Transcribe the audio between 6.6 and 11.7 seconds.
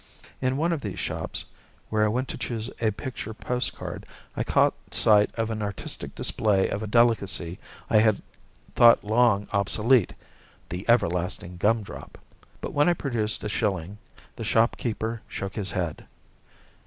of a delicacy I had thought long obsolete the everlasting